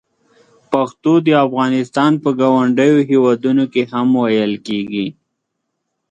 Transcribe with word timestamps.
پښتو 0.71 1.13
د 1.25 1.27
افغانستان 1.45 2.11
په 2.23 2.29
ګاونډیو 2.39 2.95
هېوادونو 3.09 3.63
کې 3.73 3.83
هم 3.91 4.07
ویل 4.23 4.53
کېږي. 4.67 5.07